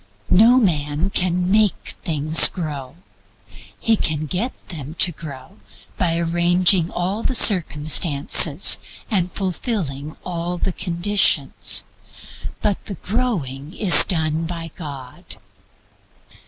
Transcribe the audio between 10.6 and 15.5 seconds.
conditions. But the growing is done by God.